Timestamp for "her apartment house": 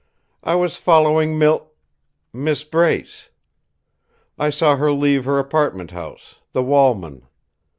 5.25-6.37